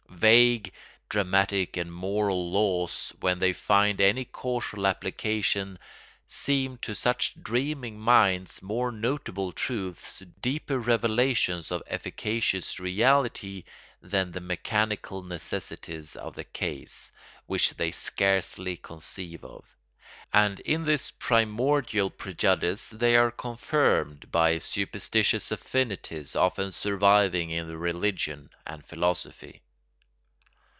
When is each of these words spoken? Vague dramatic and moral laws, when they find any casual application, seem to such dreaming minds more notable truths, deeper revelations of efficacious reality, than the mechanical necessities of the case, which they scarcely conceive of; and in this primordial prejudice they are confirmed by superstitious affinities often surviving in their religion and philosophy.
Vague 0.21 0.71
dramatic 1.09 1.75
and 1.77 1.91
moral 1.91 2.51
laws, 2.51 3.11
when 3.21 3.39
they 3.39 3.51
find 3.53 3.99
any 3.99 4.23
casual 4.23 4.85
application, 4.85 5.79
seem 6.27 6.77
to 6.77 6.93
such 6.93 7.33
dreaming 7.41 7.99
minds 7.99 8.61
more 8.61 8.91
notable 8.91 9.51
truths, 9.51 10.19
deeper 10.39 10.77
revelations 10.77 11.71
of 11.71 11.81
efficacious 11.87 12.79
reality, 12.79 13.63
than 13.99 14.29
the 14.31 14.39
mechanical 14.39 15.23
necessities 15.23 16.15
of 16.15 16.35
the 16.35 16.43
case, 16.43 17.11
which 17.47 17.71
they 17.77 17.89
scarcely 17.89 18.77
conceive 18.77 19.43
of; 19.43 19.65
and 20.31 20.59
in 20.59 20.83
this 20.83 21.09
primordial 21.09 22.11
prejudice 22.11 22.89
they 22.89 23.15
are 23.15 23.31
confirmed 23.31 24.31
by 24.31 24.59
superstitious 24.59 25.49
affinities 25.49 26.35
often 26.35 26.71
surviving 26.71 27.49
in 27.49 27.67
their 27.67 27.77
religion 27.77 28.47
and 28.67 28.85
philosophy. 28.85 29.63